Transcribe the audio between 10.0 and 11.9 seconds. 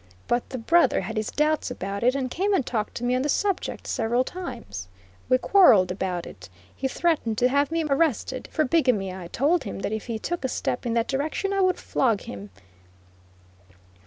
he took a step in that direction I would